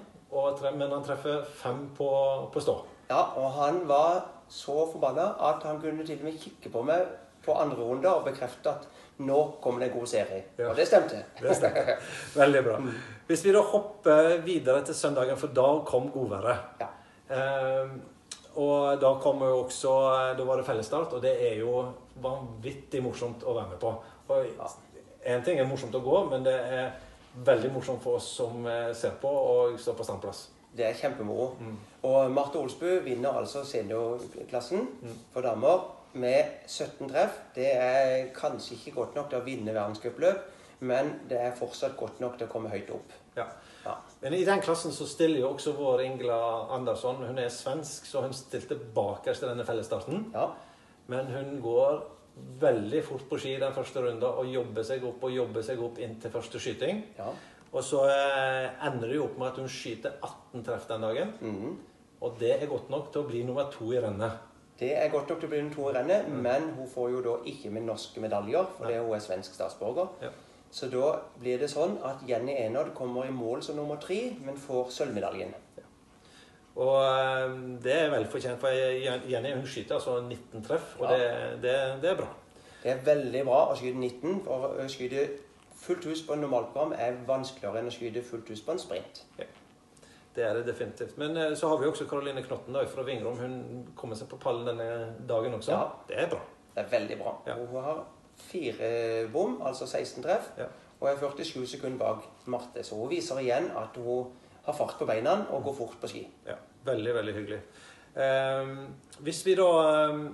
men 0.76 0.92
han 0.92 1.02
treffer 1.02 1.42
fem 1.62 1.88
på, 1.96 2.10
på 2.52 2.62
stå. 2.62 2.76
ja, 3.08 3.24
og 3.36 3.50
han 3.56 3.88
var 3.88 4.26
så 4.50 4.84
forbanna 4.92 5.32
at 5.50 5.62
han 5.66 5.80
kunne 5.80 6.06
til 6.06 6.18
og 6.20 6.28
med 6.28 6.38
kikke 6.38 6.70
på 6.70 6.82
meg 6.86 7.06
på 7.44 7.54
andre 7.56 7.82
runde 7.82 8.10
og 8.12 8.24
bekrefte 8.26 8.70
at 8.70 8.86
nå 9.24 9.38
kommer 9.62 9.80
det 9.80 9.90
en 9.90 9.98
god 9.98 10.06
serie. 10.06 10.44
Ja. 10.58 10.70
Og 10.70 10.76
det 10.76 10.86
stemte. 10.88 11.24
Det 11.40 11.56
stemte. 11.56 11.96
Veldig 12.40 12.62
bra. 12.64 12.78
Hvis 13.26 13.44
vi 13.44 13.52
da 13.56 13.62
hopper 13.64 14.36
videre 14.44 14.84
til 14.84 14.94
søndagen, 14.94 15.36
for 15.40 15.52
da 15.56 15.68
kom 15.88 16.10
godværet. 16.12 16.80
Ja. 16.80 16.88
Eh, 17.30 17.90
og 18.60 19.00
da 19.00 19.12
kom 19.22 19.38
jo 19.46 19.60
også 19.64 19.90
Da 20.36 20.44
var 20.44 20.58
det 20.58 20.66
fellesstart, 20.66 21.12
og 21.14 21.22
det 21.22 21.36
er 21.52 21.60
jo 21.60 21.84
vanvittig 22.20 23.02
morsomt 23.04 23.44
å 23.46 23.54
være 23.54 23.68
med 23.74 23.78
på. 23.82 23.92
Og 24.28 24.46
Én 25.26 25.44
ting 25.44 25.58
er 25.60 25.68
morsomt 25.68 25.94
å 25.94 26.00
gå, 26.00 26.16
men 26.30 26.42
det 26.46 26.54
er 26.56 26.90
veldig 27.44 27.70
morsomt 27.74 28.02
for 28.02 28.16
oss 28.18 28.26
som 28.40 28.64
eh, 28.66 28.90
ser 28.96 29.12
på 29.20 29.28
og 29.28 29.78
står 29.78 29.94
på 29.98 30.06
standplass. 30.08 30.48
Det 30.76 30.86
er 30.86 30.94
kjempemoro. 30.96 31.50
Mm. 31.60 31.76
Og 32.08 32.30
Marte 32.32 32.58
Olsbu 32.58 33.00
vinner 33.04 33.36
altså 33.36 33.62
seniorklassen 33.66 34.86
Mm. 35.02 35.16
for 35.32 35.42
damer 35.42 35.84
med 36.14 36.44
17 36.66 37.08
treff. 37.10 37.36
Det 37.54 37.68
er 37.76 38.30
kanskje 38.34 38.74
ikke 38.78 38.94
godt 38.96 39.14
nok 39.14 39.28
til 39.30 39.38
å 39.40 39.44
vinne 39.44 39.74
verdenscupløp, 39.74 40.40
men 40.80 41.12
det 41.28 41.38
er 41.40 41.56
fortsatt 41.58 41.96
godt 41.98 42.20
nok 42.22 42.38
til 42.38 42.48
å 42.48 42.52
komme 42.52 42.70
høyt 42.72 42.90
opp. 42.94 43.12
Ja. 43.36 43.46
Ja. 43.84 43.94
Men 44.20 44.34
i 44.36 44.44
den 44.44 44.60
klassen 44.64 44.92
så 44.92 45.06
stiller 45.08 45.40
jo 45.42 45.52
også 45.54 45.72
vår 45.76 46.02
Ingla 46.04 46.38
Andersson. 46.76 47.22
Hun 47.24 47.38
er 47.40 47.52
svensk, 47.52 48.08
så 48.08 48.24
hun 48.24 48.34
stilte 48.36 48.76
bakerst 48.96 49.44
i 49.44 49.48
denne 49.50 49.64
fellesstarten. 49.68 50.26
Ja. 50.34 50.50
Men 51.12 51.30
hun 51.32 51.54
går 51.64 52.02
veldig 52.60 53.00
fort 53.04 53.24
på 53.28 53.38
ski 53.40 53.54
den 53.60 53.72
første 53.76 54.02
runden 54.04 54.24
og 54.28 54.48
jobber 54.48 54.84
seg 54.86 55.04
opp 55.04 55.24
og 55.26 55.32
jobber 55.34 55.64
seg 55.66 55.80
opp 55.84 55.98
inn 56.00 56.18
til 56.20 56.32
første 56.34 56.60
skyting. 56.62 57.04
ja. 57.20 57.32
Og 57.70 57.84
så 57.86 58.00
eh, 58.10 58.64
ender 58.88 59.06
det 59.06 59.14
jo 59.14 59.28
opp 59.28 59.36
med 59.38 59.52
at 59.52 59.58
hun 59.62 59.68
skyter 59.70 60.16
18 60.26 60.64
treff 60.66 60.88
den 60.88 61.04
dagen. 61.06 61.28
Mhm. 61.38 61.76
Og 62.20 62.34
det 62.40 62.50
er 62.56 62.66
godt 62.68 62.90
nok 62.92 63.12
til 63.12 63.22
å 63.22 63.28
bli 63.28 63.44
nummer 63.46 63.70
to 63.72 63.92
i 63.94 64.00
rennet. 64.02 64.40
Det 64.80 64.90
er 64.96 65.12
godt 65.12 65.30
nok 65.30 65.38
til 65.40 65.46
å 65.46 65.52
bli 65.52 65.60
nummer 65.62 65.76
to 65.76 65.86
i 65.88 65.94
rennet, 65.94 66.26
men 66.28 66.66
hun 66.76 66.88
får 66.90 67.10
jo 67.14 67.20
da 67.24 67.36
ikke 67.48 67.70
med 67.72 67.86
norske 67.86 68.20
medaljer, 68.20 68.66
fordi 68.76 68.98
hun 68.98 69.14
er 69.14 69.22
svensk 69.24 69.54
statsborger. 69.54 70.10
Ja. 70.24 70.32
Så 70.70 70.86
da 70.92 71.16
blir 71.40 71.58
det 71.58 71.68
sånn 71.72 71.96
at 72.06 72.22
Jenny 72.28 72.54
Enodd 72.62 72.92
kommer 72.94 73.26
i 73.26 73.32
mål 73.34 73.62
som 73.66 73.76
nummer 73.76 73.98
tre, 74.02 74.20
men 74.44 74.56
får 74.56 74.92
sølvmedaljen. 74.94 75.54
Og 76.80 76.96
eh, 77.02 77.54
det 77.82 77.96
er 78.04 78.12
velfortjent, 78.12 78.60
for 78.62 78.70
Jenny 78.70 79.50
hun 79.56 79.66
skyter 79.66 79.96
altså 79.98 80.20
19 80.22 80.62
treff, 80.64 80.94
og 81.00 81.10
Ja. 81.10 81.16
det, 81.18 81.62
det, 81.64 81.74
det 82.02 82.10
er 82.12 82.20
bra. 82.22 82.28
Det 82.82 82.92
er 82.92 83.02
veldig 83.04 83.42
bra 83.44 83.58
å 83.72 83.74
skyte 83.76 83.98
19, 83.98 84.44
for 84.46 84.76
å 84.78 84.86
skyte 84.88 85.24
fullt 85.80 86.06
hus 86.08 86.22
på 86.26 86.36
en 86.36 86.44
normalprogram 86.44 86.94
er 86.96 87.18
vanskeligere 87.28 87.82
enn 87.82 87.90
å 87.90 87.92
skyte 87.94 88.22
fullt 88.24 88.48
hus 88.54 88.62
på 88.64 88.72
en 88.76 88.80
sprint. 88.80 89.24
Det 90.36 90.44
er 90.46 90.54
det 90.54 90.62
definitivt. 90.70 91.16
Men 91.18 91.34
eh, 91.36 91.54
så 91.58 91.68
har 91.72 91.80
vi 91.82 91.88
også 91.90 92.06
Karoline 92.08 92.44
Knotten 92.46 92.76
da, 92.76 92.84
fra 92.86 93.02
Vingrom. 93.02 93.36
Hun 93.42 93.88
kommer 93.98 94.16
seg 94.16 94.30
på 94.30 94.38
pallen 94.40 94.70
denne 94.70 94.86
dagen 95.28 95.58
også. 95.58 95.74
Ja. 95.74 95.82
Det 96.08 96.16
er 96.22 96.30
bra. 96.30 96.40
Det 96.76 96.84
er 96.84 96.90
veldig 96.94 97.18
bra. 97.18 97.32
Ja. 97.50 97.58
Hun 97.58 97.82
har 97.82 98.04
fire 98.48 99.28
bom, 99.32 99.58
altså 99.66 99.86
16 99.86 100.22
treff, 100.24 100.50
Ja. 100.58 100.66
og 101.00 101.08
er 101.08 101.16
47 101.20 101.66
sekunder 101.66 101.98
bak 101.98 102.24
Marte. 102.46 102.82
Så 102.84 102.94
hun 102.98 103.10
viser 103.10 103.38
igjen 103.40 103.70
at 103.76 103.96
hun 103.96 104.26
har 104.66 104.74
fart 104.76 104.98
på 104.98 105.06
beina 105.08 105.46
og 105.50 105.64
går 105.64 105.74
fort 105.78 106.00
på 106.00 106.08
ski. 106.08 106.26
Ja, 106.46 106.54
veldig, 106.84 107.14
veldig 107.14 107.34
hyggelig. 107.34 107.60
Eh, 108.16 108.72
hvis 109.24 109.44
vi 109.46 109.54
da 109.54 109.68
eh, 110.10 110.24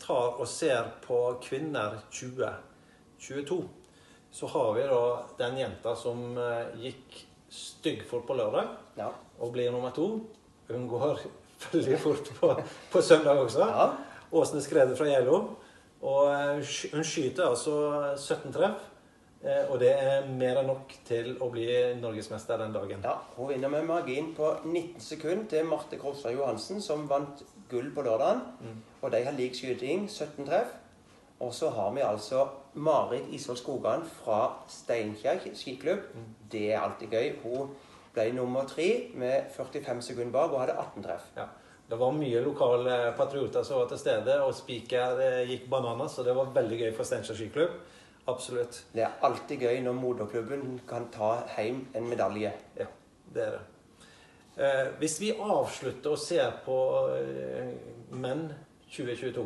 tar 0.00 0.40
og 0.40 0.46
ser 0.48 0.90
på 1.06 1.18
kvinner 1.44 2.00
2022, 2.10 3.60
så 4.34 4.46
har 4.50 4.72
vi 4.74 4.82
da 4.90 5.02
den 5.38 5.58
jenta 5.60 5.94
som 5.96 6.36
eh, 6.38 6.74
gikk 6.82 7.20
styggfort 7.54 8.26
på 8.26 8.34
lørdag 8.34 8.68
Ja. 8.98 9.08
og 9.40 9.52
blir 9.54 9.70
nummer 9.70 9.90
to. 9.94 10.08
Hun 10.68 10.88
går 10.88 11.20
veldig 11.72 11.98
fort 12.02 12.30
på, 12.40 12.50
på 12.92 13.02
søndag 13.02 13.38
også. 13.38 13.60
Ja. 13.68 13.92
Åsne 14.34 14.60
Skredet 14.64 14.96
fra 14.98 15.06
Geilo. 15.06 15.56
Og 16.04 16.28
eh, 16.32 16.74
hun 16.92 17.06
skyter 17.06 17.48
altså 17.48 17.76
17 18.16 18.52
treff. 18.52 18.90
Eh, 19.44 19.70
og 19.70 19.80
det 19.80 19.90
er 19.92 20.28
mer 20.28 20.60
enn 20.60 20.70
nok 20.72 20.92
til 21.04 21.34
å 21.44 21.50
bli 21.52 21.66
norgesmester 22.00 22.60
den 22.60 22.72
dagen. 22.76 23.04
Ja, 23.04 23.18
Hun 23.36 23.50
vinner 23.52 23.72
med 23.72 23.88
margin 23.88 24.32
på 24.36 24.54
19 24.64 25.00
sekunder 25.00 25.48
til 25.50 25.68
Marte 25.68 25.98
Krosstad 26.00 26.32
Johansen, 26.36 26.80
som 26.80 27.08
vant 27.10 27.44
gull 27.68 27.90
på 27.94 28.04
lørdagen. 28.06 28.40
Mm. 28.60 28.78
Og 29.02 29.12
de 29.12 29.24
har 29.24 29.36
lik 29.36 29.56
skyting, 29.56 30.08
17 30.08 30.48
treff. 30.48 30.76
Og 31.44 31.52
så 31.52 31.68
har 31.74 31.90
vi 31.92 32.00
altså 32.00 32.46
Marit 32.74 33.28
Isvold 33.36 33.58
Skogan 33.58 34.04
fra 34.22 34.38
Steinkjer 34.68 35.42
skiklubb. 35.54 36.06
Mm. 36.14 36.30
Det 36.52 36.72
er 36.72 36.80
alltid 36.80 37.12
gøy. 37.12 37.34
Hun 37.42 37.74
ble 38.14 38.30
nummer 38.32 38.64
tre 38.70 39.10
med 39.14 39.50
45 39.56 40.02
sekunder 40.02 40.32
bak 40.32 40.52
og 40.54 40.60
hadde 40.62 40.78
18 40.78 41.04
treff. 41.04 41.28
Ja. 41.36 41.50
Det 41.88 41.98
var 42.00 42.14
mye 42.16 42.40
lokale 42.40 43.12
patrioter 43.16 43.64
som 43.66 43.82
var 43.82 43.90
til 43.90 44.00
stede, 44.00 44.38
og 44.40 44.54
Spiker 44.56 45.20
eh, 45.20 45.42
gikk 45.50 45.66
bananas, 45.72 46.16
så 46.16 46.24
det 46.24 46.32
var 46.36 46.54
veldig 46.54 46.78
gøy 46.80 46.92
for 46.96 47.04
Steinkjer 47.08 47.36
skiklubb. 47.36 47.74
Absolutt. 48.32 48.78
Det 48.94 49.04
er 49.04 49.18
alltid 49.26 49.66
gøy 49.66 49.82
når 49.84 49.98
moderklubben 49.98 50.78
kan 50.88 51.10
ta 51.12 51.34
hjem 51.58 51.82
en 51.92 52.08
medalje. 52.08 52.54
Ja, 52.78 52.86
det 53.34 53.44
er 53.44 53.58
det. 53.58 53.64
Eh, 54.54 54.86
hvis 55.02 55.18
vi 55.20 55.34
avslutter 55.34 56.14
å 56.14 56.20
se 56.20 56.40
på 56.64 56.78
eh, 57.18 57.74
menn 58.16 58.46
2022, 58.88 59.44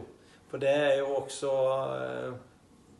for 0.48 0.62
det 0.62 0.70
er 0.70 0.94
jo 1.00 1.10
også 1.16 1.52
eh, 1.96 2.38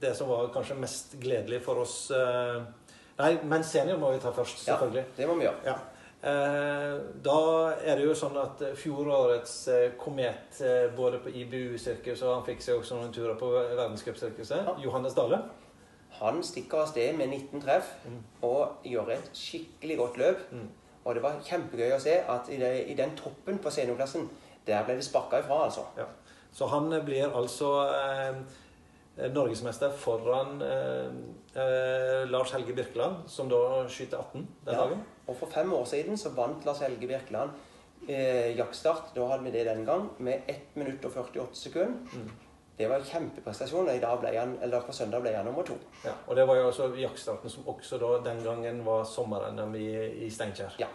det 0.02 0.14
som 0.18 0.30
var 0.32 0.50
kanskje 0.54 0.80
mest 0.82 1.14
gledelig 1.22 1.62
for 1.64 1.84
oss 1.84 2.00
eh, 2.14 2.58
Nei, 3.18 3.32
menn 3.50 3.64
senior 3.66 3.98
må 3.98 4.12
vi 4.14 4.20
ta 4.22 4.30
først, 4.30 4.60
selvfølgelig. 4.62 5.02
Ja, 5.02 5.14
det 5.16 5.24
må 5.26 5.34
vi 5.40 5.46
gjøre. 5.48 5.62
Ja. 5.66 5.72
Eh, 6.18 6.94
da 7.22 7.38
er 7.78 7.94
det 8.00 8.08
jo 8.08 8.14
sånn 8.18 8.34
at 8.42 8.62
fjorårets 8.80 9.52
eh, 9.70 9.92
komet 10.00 10.58
eh, 10.66 10.88
både 10.96 11.20
på 11.22 11.30
IBU-sirkuset 11.30 12.26
og 12.26 12.32
han 12.40 12.46
fikk 12.48 12.64
seg 12.64 12.80
også 12.80 12.98
noen 12.98 13.12
turer 13.14 13.36
på 13.38 13.52
verdenscupsirkuset, 13.54 14.64
Ja. 14.66 14.74
Johannes 14.82 15.14
Dale. 15.14 15.38
Han 16.18 16.42
stikker 16.42 16.80
av 16.82 16.88
sted 16.90 17.14
med 17.14 17.28
19 17.30 17.62
treff 17.62 17.92
Mm. 18.08 18.18
og 18.42 18.82
gjør 18.84 19.12
et 19.14 19.30
skikkelig 19.32 19.96
godt 19.98 20.16
løp. 20.18 20.38
Mm. 20.52 20.68
Og 21.04 21.14
det 21.14 21.22
var 21.22 21.38
kjempegøy 21.44 21.92
å 21.94 22.00
se 22.02 22.16
at 22.28 22.48
i, 22.50 22.56
det, 22.58 22.72
i 22.90 22.94
den 22.98 23.14
toppen 23.16 23.58
på 23.62 23.70
seniorklassen, 23.70 24.26
der 24.66 24.82
ble 24.84 24.96
det 24.98 25.04
sparka 25.06 25.38
ifra, 25.38 25.64
altså. 25.68 25.84
Ja. 25.96 26.04
Så 26.52 26.66
han 26.66 26.90
blir 27.04 27.30
altså 27.30 27.70
eh, 27.94 28.40
norgesmester 29.34 29.90
foran 29.98 30.62
eh, 30.62 31.06
eh, 31.58 32.24
Lars 32.30 32.52
Helge 32.54 32.72
Birkeland, 32.76 33.24
som 33.26 33.48
da 33.50 33.60
skyter 33.90 34.18
18 34.18 34.46
den 34.66 34.74
Ja. 34.74 34.80
dagen. 34.84 35.00
Og 35.26 35.36
for 35.36 35.46
fem 35.50 35.72
år 35.72 35.84
siden 35.84 36.16
så 36.16 36.30
vant 36.36 36.64
Lars 36.64 36.80
Helge 36.80 37.06
Birkeland 37.06 37.50
eh, 38.08 38.56
jaktstart, 38.56 39.10
da 39.16 39.26
hadde 39.26 39.44
vi 39.44 39.50
det 39.50 39.64
den 39.66 39.84
gang, 39.86 40.10
med 40.18 40.42
1 40.48 40.76
minutt 40.76 41.04
og 41.04 41.12
48 41.16 41.48
sekunder. 41.52 41.98
Mm. 42.14 42.30
Det 42.78 42.86
var 42.88 43.00
en 43.00 43.04
kjempeprestasjon, 43.04 43.88
og 43.90 43.96
i 43.96 43.98
dag 44.00 44.20
ble 44.22 44.30
han, 44.38 44.52
eller 44.62 44.84
på 44.86 44.92
søndag 44.94 45.20
ble 45.24 45.32
han 45.34 45.44
nummer 45.50 45.64
to. 45.66 45.74
Ja, 46.04 46.12
og 46.28 46.36
det 46.36 46.44
var 46.46 46.56
jo 46.60 46.68
også 46.68 46.92
jaktstarten 46.94 47.50
som 47.50 47.66
også 47.66 47.98
da 47.98 48.30
den 48.30 48.44
gangen 48.44 48.84
var 48.86 49.02
sommeren 49.04 49.58
i, 49.74 49.88
i 50.26 50.30
Steinkjer. 50.30 50.76
Ja. 50.78 50.86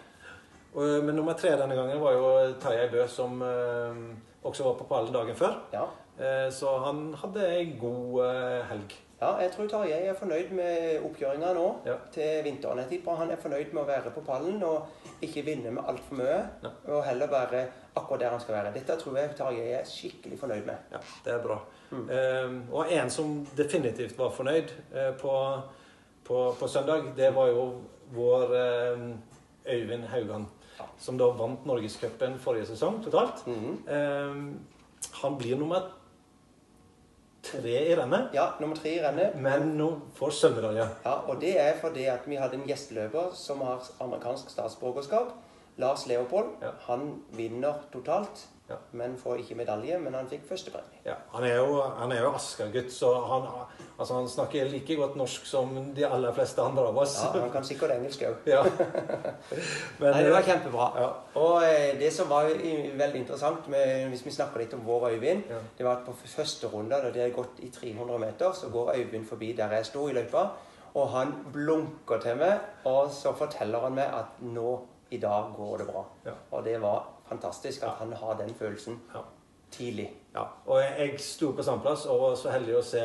Og, 0.74 1.04
men 1.04 1.16
nummer 1.16 1.34
tre 1.38 1.52
denne 1.60 1.76
gangen 1.76 2.00
var 2.02 2.16
jo 2.16 2.54
Tarjei 2.64 2.88
Bø, 2.90 3.04
som 3.08 3.42
eh, 3.42 4.00
også 4.44 4.64
var 4.64 4.80
på 4.80 4.88
pallen 4.90 5.14
dagen 5.14 5.36
før. 5.36 5.60
Ja. 5.74 5.84
Eh, 6.20 6.50
så 6.54 6.78
han 6.86 7.14
hadde 7.18 7.48
ei 7.56 7.72
god 7.80 8.20
eh, 8.26 8.62
helg. 8.70 8.94
ja, 9.22 9.30
jeg 9.40 9.52
tror 9.54 9.68
Tarjei 9.72 10.02
er 10.10 10.14
fornøyd 10.20 10.52
med 10.52 11.06
oppkjøringa 11.08 11.54
nå 11.56 11.68
Ja. 11.86 11.96
til 12.12 12.44
vinteren. 12.44 12.78
Jeg 12.84 12.90
tipper 12.90 13.16
han 13.16 13.32
er 13.32 13.40
fornøyd 13.42 13.72
med 13.74 13.84
å 13.84 13.88
være 13.88 14.12
på 14.12 14.22
pallen 14.22 14.62
og 14.64 14.88
ikke 15.22 15.46
vinne 15.46 15.72
med 15.72 15.84
altfor 15.88 16.16
mye. 16.20 16.40
Ja. 16.64 16.70
Og 16.92 17.04
heller 17.08 17.28
være 17.32 17.64
akkurat 17.96 18.20
der 18.20 18.30
han 18.30 18.40
skal 18.44 18.56
være. 18.56 18.74
Dette 18.74 18.98
tror 19.00 19.18
jeg 19.18 19.36
Tarjei 19.38 19.72
er 19.80 19.86
skikkelig 19.88 20.40
fornøyd 20.40 20.66
med. 20.66 20.76
Ja, 20.92 21.00
det 21.26 21.34
er 21.34 21.42
bra. 21.48 21.58
Mm. 21.92 22.10
Eh, 22.10 22.74
og 22.74 22.92
en 22.92 23.10
som 23.10 23.48
definitivt 23.58 24.18
var 24.20 24.30
fornøyd 24.36 24.72
uh, 24.96 25.14
på, 25.22 25.34
på, 26.26 26.56
på 26.60 26.68
søndag, 26.68 27.14
det 27.18 27.32
var 27.36 27.48
jo 27.48 27.66
vår 28.14 28.54
eh, 28.60 29.10
Øyvind 29.74 30.04
Haugan. 30.12 30.46
Ja. 30.80 30.86
Som 31.00 31.18
da 31.18 31.26
vant 31.38 31.66
Norgescupen 31.66 32.38
forrige 32.42 32.66
sesong 32.66 33.02
totalt. 33.04 33.48
Mhm. 33.48 33.84
Eh, 33.88 34.36
han 35.24 35.38
blir 35.38 35.56
nummer 35.60 35.92
tre 37.44 37.74
i 37.92 37.96
rennet, 37.96 38.30
Ja, 38.34 38.50
nummer 38.60 38.76
tre 38.76 38.96
i 38.96 39.02
rennet. 39.04 39.36
men 39.36 39.74
nå 39.78 39.90
får 40.16 40.32
sølvmedalje. 40.40 40.88
Ja, 41.06 41.14
og 41.28 41.42
det 41.42 41.60
er 41.60 41.74
fordi 41.82 42.06
at 42.06 42.26
vi 42.28 42.36
hadde 42.40 42.54
en 42.56 42.68
gjesteløper 42.68 43.34
som 43.36 43.62
har 43.62 43.82
amerikansk 44.02 44.50
statsborgerskap. 44.50 45.34
Lars 45.78 46.06
Leopold. 46.08 46.52
Ja. 46.62 46.70
Han 46.88 47.24
vinner 47.32 47.74
totalt, 47.92 48.48
Ja. 48.70 48.76
men 48.92 49.18
får 49.18 49.38
ikke 49.40 49.56
medalje. 49.58 50.00
Men 50.00 50.14
han 50.14 50.28
fikk 50.30 50.46
førstepremie. 50.48 51.02
Ja, 51.06 51.16
han 51.34 51.44
er 51.44 51.56
jo, 51.58 51.82
han 51.82 52.12
er 52.12 52.22
jo 52.22 52.32
Asker-gutt, 52.32 52.92
så 52.92 53.10
han, 53.28 53.48
altså 54.04 54.18
han 54.20 54.28
snakker 54.30 54.70
like 54.72 54.96
godt 55.00 55.16
norsk 55.20 55.46
som 55.48 55.72
de 55.96 56.04
aller 56.06 56.34
fleste 56.36 56.62
andre 56.62 56.84
av 56.92 56.98
oss. 57.04 57.16
Ja, 57.24 57.32
Han 57.42 57.52
kan 57.54 57.64
sikkert 57.66 57.96
engelsk 57.96 58.22
òg. 58.28 58.36
Ja. 58.52 58.62
Men, 60.00 60.12
Nei, 60.12 60.24
det 60.24 60.32
var 60.34 60.46
kjempebra. 60.48 60.88
Ja. 61.00 61.08
Og 61.42 61.64
eh, 61.68 61.94
det 62.00 62.12
som 62.14 62.30
var 62.30 62.50
veldig 62.52 63.20
interessant, 63.24 63.68
med, 63.72 64.08
hvis 64.12 64.26
vi 64.28 64.34
snakker 64.36 64.64
litt 64.64 64.74
om 64.78 64.84
vår 64.86 65.10
Øyvind, 65.14 65.44
Ja. 65.50 65.60
det 65.78 65.86
var 65.88 65.98
at 66.02 66.06
på 66.08 66.16
første 66.36 66.68
runde, 66.74 66.96
da 67.04 67.12
de 67.12 67.20
hadde 67.24 67.36
gått 67.36 67.60
i 67.64 67.70
300 67.74 68.20
meter, 68.20 68.52
så 68.54 68.70
går 68.74 68.94
Øyvind 68.98 69.26
forbi 69.30 69.54
der 69.58 69.74
jeg 69.78 69.86
sto 69.86 70.08
i 70.10 70.14
løypa, 70.14 70.48
og 70.94 71.10
han 71.10 71.32
blunker 71.54 72.20
til 72.22 72.36
meg, 72.38 72.60
og 72.86 73.10
så 73.12 73.32
forteller 73.34 73.80
han 73.88 73.96
meg 73.98 74.12
at 74.14 74.42
nå, 74.46 74.80
i 75.14 75.18
dag, 75.22 75.52
går 75.58 75.78
det 75.78 75.88
bra. 75.92 76.04
Ja. 76.26 76.32
Og 76.52 76.64
det 76.66 76.80
var 76.82 77.04
fantastisk 77.30 77.84
at 77.86 78.00
han 78.00 78.14
har 78.18 78.34
den 78.40 78.54
følelsen 78.60 79.00
Ja. 79.14 79.20
tidlig. 79.72 80.12
Ja, 80.36 80.44
og 80.66 80.80
jeg, 80.82 80.94
jeg 81.00 81.20
sto 81.22 81.52
på 81.54 81.64
samme 81.64 81.82
plass 81.82 82.06
og 82.10 82.22
var 82.22 82.36
så 82.38 82.50
heldig 82.54 82.76
å 82.80 82.82
se 82.86 83.02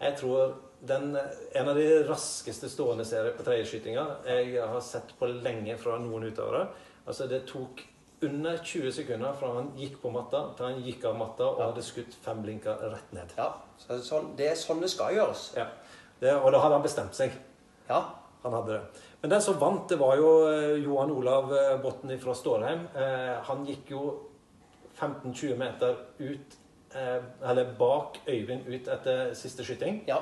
Jeg 0.00 0.16
tror 0.20 0.54
den, 0.86 1.16
en 1.54 1.68
av 1.68 1.74
de 1.78 1.86
raskeste 2.08 2.68
stående 2.68 3.04
tredjeskytinga 3.06 4.06
jeg 4.28 4.58
har 4.60 4.80
sett 4.84 5.14
på 5.18 5.28
lenge 5.30 5.76
fra 5.80 5.96
noen 5.98 6.28
utøvere. 6.28 6.66
Altså 7.06 7.28
Det 7.30 7.46
tok 7.48 7.80
under 8.26 8.58
20 8.64 8.92
sekunder 8.92 9.32
fra 9.36 9.54
han 9.54 9.72
gikk 9.76 9.98
på 10.02 10.10
matta 10.12 10.42
til 10.56 10.66
han 10.66 10.82
gikk 10.84 11.04
av 11.04 11.16
matta 11.20 11.44
og 11.48 11.58
Ja. 11.60 11.66
hadde 11.70 11.82
skutt 11.84 12.14
fem 12.24 12.42
blinker 12.42 12.76
rett 12.92 13.12
ned. 13.12 13.32
Ja, 13.36 13.50
så 13.78 13.98
sånn, 14.00 14.36
Det 14.36 14.50
er 14.50 14.54
sånn 14.54 14.80
det 14.80 14.90
skal 14.90 15.14
gjøres. 15.14 15.54
Ja. 15.56 15.66
Det, 16.20 16.32
og 16.34 16.52
da 16.52 16.58
hadde 16.58 16.74
han 16.78 16.82
bestemt 16.82 17.14
seg. 17.14 17.32
Ja, 17.88 18.04
Han 18.42 18.52
hadde 18.52 18.72
det. 18.72 19.02
Men 19.22 19.30
den 19.30 19.40
som 19.42 19.58
vant, 19.58 19.88
det 19.88 19.98
var 19.98 20.16
jo 20.16 20.46
eh, 20.46 20.76
Johan 20.84 21.10
Olav 21.10 21.52
eh, 21.52 21.76
Botten 21.82 22.12
fra 22.20 22.32
Stålheim. 22.34 22.86
Eh, 22.94 23.42
han 23.42 23.64
gikk 23.66 23.90
jo 23.90 24.02
15-20 25.00 25.56
meter 25.58 25.96
ut, 26.20 26.56
eller 27.50 27.72
bak 27.78 28.18
Øyvind 28.28 28.66
ut 28.68 28.88
etter 28.88 29.34
siste 29.34 29.64
skyting, 29.64 30.02
ja. 30.08 30.16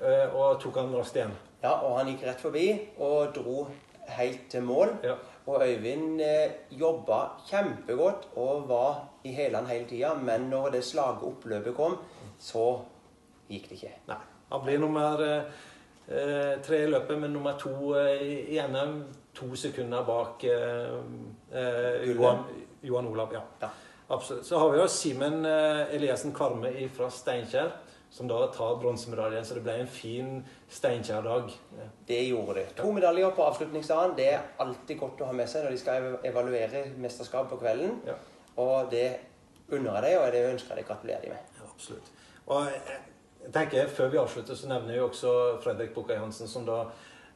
eh, 0.00 0.34
og 0.34 0.60
tok 0.60 0.76
han 0.76 0.94
raskt 0.96 1.16
igjen. 1.16 1.32
ja, 1.62 1.70
og 1.80 1.98
han 1.98 2.06
gikk 2.12 2.26
rett 2.26 2.40
forbi 2.40 2.66
og 2.98 3.34
dro 3.34 3.66
helt 4.08 4.50
til 4.50 4.62
mål. 4.62 4.88
Ja. 5.04 5.14
Og 5.46 5.62
Øyvind 5.66 6.20
eh, 6.20 6.50
jobba 6.70 7.22
kjempegodt 7.48 8.28
og 8.36 8.68
var 8.68 9.02
i 9.24 9.32
hælene 9.32 9.68
hele 9.68 9.86
tida, 9.88 10.14
men 10.14 10.40
når 10.50 10.68
det 10.70 10.84
slaget 10.84 11.22
oppløpet 11.22 11.74
kom, 11.76 11.98
så 12.38 12.78
gikk 13.48 13.68
det 13.70 13.78
ikke. 13.82 13.92
Nei. 14.08 14.16
Han 14.52 14.60
blir 14.64 14.78
nummer 14.78 15.20
eh, 15.24 15.42
eh, 16.08 16.62
tre 16.62 16.82
i 16.84 16.90
løpet, 16.90 17.18
men 17.20 17.30
nummer 17.32 17.56
to 17.58 17.94
eh, 17.98 18.22
i- 18.54 18.60
NM. 18.68 19.02
To 19.34 19.54
sekunder 19.58 20.04
bak 20.06 20.44
eh, 20.44 20.92
eh, 21.52 22.04
Johan, 22.16 22.44
Johan 22.82 23.06
Olav. 23.10 23.32
Ja. 23.32 23.40
Ja. 23.62 23.68
Absolutt. 24.08 24.46
Så 24.46 24.58
har 24.58 24.70
vi 24.70 24.78
jo 24.78 24.88
Simen 24.88 25.44
eh, 25.48 25.94
Eliassen 25.96 26.34
Kvarme 26.36 26.72
fra 26.92 27.08
Steinkjer, 27.10 27.70
som 28.10 28.28
da 28.28 28.46
tar 28.52 28.76
bronsemedaljen. 28.82 29.44
Så 29.44 29.56
det 29.56 29.64
ble 29.64 29.78
en 29.80 29.90
fin 29.90 30.34
Steinkjer-dag. 30.70 31.54
Ja. 31.78 31.88
Det 32.06 32.20
gjorde 32.28 32.58
det. 32.60 32.66
To 32.80 32.92
medaljer 32.92 33.32
på 33.36 33.46
avslutningsdagen. 33.48 34.16
Det 34.18 34.28
er 34.34 34.44
alltid 34.62 35.00
godt 35.00 35.24
å 35.24 35.30
ha 35.30 35.36
med 35.36 35.50
seg 35.50 35.64
når 35.64 35.74
de 35.76 35.80
skal 35.80 36.10
evaluere 36.26 36.84
mesterskap 37.00 37.48
på 37.50 37.58
kvelden. 37.62 37.96
Ja. 38.06 38.18
Og 38.60 38.92
det 38.92 39.08
unner 39.72 39.96
jeg 39.96 40.04
deg, 40.04 40.20
og 40.20 40.30
det 40.36 40.44
ønsker 40.52 40.74
jeg 40.74 40.82
deg 40.82 40.92
gratulerer 40.92 41.24
de 41.24 41.32
med. 41.32 41.58
Ja, 41.58 41.72
absolutt. 41.72 42.14
Og 42.44 42.68
jeg, 42.68 43.00
jeg 43.46 43.52
tenker, 43.56 43.88
Før 43.88 44.12
vi 44.12 44.20
avslutter, 44.20 44.54
så 44.54 44.68
nevner 44.68 44.92
vi 44.92 45.00
også 45.00 45.34
Fredrik 45.64 45.94
Bukka 45.94 46.20
Jansen, 46.20 46.48
som 46.48 46.66
da 46.68 46.82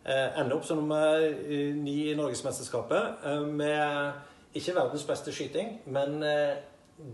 eh, 0.04 0.40
ender 0.40 0.58
opp 0.58 0.66
som 0.68 0.82
nummer 0.82 1.24
eh, 1.24 1.72
ni 1.74 2.10
i 2.10 2.16
Norgesmesterskapet. 2.16 3.24
Eh, 3.24 3.46
med 3.48 4.12
ikke 4.56 4.74
verdens 4.76 5.04
beste 5.08 5.32
skyting, 5.34 5.74
men 5.92 6.22
eh, 6.24 6.56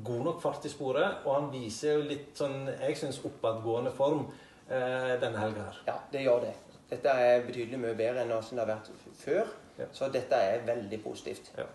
god 0.05 0.25
nok 0.29 0.43
fart 0.43 0.65
i 0.65 0.73
sporet. 0.73 1.25
Og 1.25 1.35
han 1.35 1.51
viser 1.53 1.99
jo 1.99 2.05
litt 2.09 2.35
sånn, 2.39 2.69
jeg 2.73 2.99
syns, 3.01 3.23
oppadgående 3.27 3.93
form 3.97 4.27
eh, 4.69 5.15
denne 5.23 5.41
helga 5.41 5.69
her. 5.69 5.81
Ja, 5.89 5.97
det 6.13 6.25
gjør 6.27 6.47
det. 6.47 6.55
Dette 6.91 7.17
er 7.27 7.47
betydelig 7.47 7.81
mye 7.81 7.97
bedre 7.99 8.23
enn 8.23 8.31
hvordan 8.31 8.61
det 8.61 8.65
har 8.65 8.73
vært 8.75 9.19
før. 9.19 9.53
Ja. 9.79 9.89
Så 9.93 10.09
dette 10.15 10.39
er 10.39 10.63
veldig 10.67 11.01
positivt. 11.03 11.51
Ja. 11.59 11.67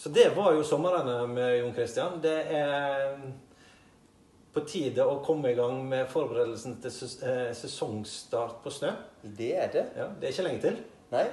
Så 0.00 0.08
det 0.08 0.30
var 0.36 0.54
jo 0.56 0.64
sommeren 0.64 1.10
med 1.34 1.58
Jon 1.58 1.74
Christian. 1.76 2.20
Det 2.22 2.38
er 2.56 3.18
på 4.54 4.62
tide 4.66 5.04
å 5.06 5.20
komme 5.24 5.52
i 5.52 5.58
gang 5.58 5.82
med 5.86 6.08
forberedelsen 6.10 6.78
til 6.82 6.94
ses 6.94 7.18
eh, 7.22 7.50
sesongstart 7.54 8.62
på 8.64 8.72
snø. 8.74 8.94
Det 9.22 9.52
er 9.60 9.68
det. 9.74 9.84
Ja, 9.98 10.08
det 10.16 10.26
er 10.26 10.34
ikke 10.34 10.46
lenge 10.48 10.64
til. 10.64 10.80
Nei, 11.12 11.26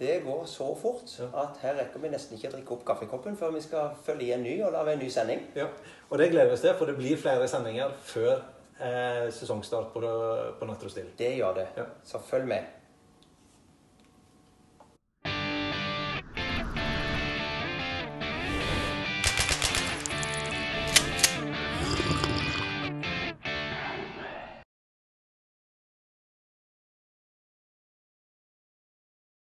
det 0.00 0.22
går 0.24 0.44
så 0.48 0.66
fort 0.80 1.12
at 1.28 1.58
her 1.60 1.76
rekker 1.76 2.00
vi 2.00 2.08
nesten 2.08 2.38
ikke 2.38 2.48
å 2.48 2.54
drikke 2.54 2.72
opp 2.76 2.86
kaffekoppen 2.88 3.36
før 3.36 3.52
vi 3.52 3.60
skal 3.60 3.92
følge 4.06 4.30
i 4.30 4.32
en 4.32 4.42
ny 4.46 4.54
og 4.64 4.72
lage 4.72 4.94
en 4.96 5.02
ny 5.04 5.10
sending. 5.12 5.42
Ja. 5.56 5.68
Og 6.08 6.18
det 6.18 6.30
gleder 6.32 6.48
vi 6.48 6.56
oss 6.56 6.64
til, 6.64 6.72
for 6.78 6.88
det 6.88 6.96
blir 6.96 7.20
flere 7.20 7.48
sendinger 7.52 7.92
før 8.08 8.38
eh, 8.80 9.26
sesongstart 9.36 9.92
på, 9.92 10.02
på 10.56 10.68
Natt 10.70 10.86
og 10.88 10.92
Stille. 10.94 11.12
Det 11.18 11.34
gjør 11.36 11.58
det. 11.60 11.66
Ja. 11.76 11.84
Så 12.04 12.22
følg 12.30 12.48
med. 12.48 12.79